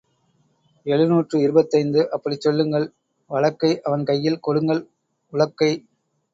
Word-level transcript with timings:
எழுநூற்று 0.85 1.39
இருபத்தைந்து 1.39 2.11
அப்படிச் 2.11 2.41
சொல்லுங்கள் 2.41 2.87
வழக்கை 3.29 3.71
அவன் 3.81 4.03
கையில் 4.03 4.39
கொடுங்கள் 4.39 4.83
உழக்கை. 5.33 5.71